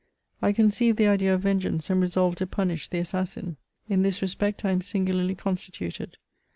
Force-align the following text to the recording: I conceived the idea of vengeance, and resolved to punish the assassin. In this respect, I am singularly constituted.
I 0.41 0.51
conceived 0.51 0.97
the 0.97 1.05
idea 1.05 1.31
of 1.35 1.41
vengeance, 1.41 1.87
and 1.91 2.01
resolved 2.01 2.39
to 2.39 2.47
punish 2.47 2.87
the 2.87 2.97
assassin. 2.97 3.57
In 3.87 4.01
this 4.01 4.19
respect, 4.23 4.65
I 4.65 4.71
am 4.71 4.81
singularly 4.81 5.35
constituted. 5.35 6.17